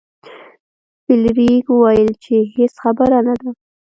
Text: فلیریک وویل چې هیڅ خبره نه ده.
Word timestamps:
فلیریک 1.03 1.65
وویل 1.71 2.11
چې 2.23 2.35
هیڅ 2.55 2.73
خبره 2.83 3.19
نه 3.27 3.33
ده. 3.41 3.49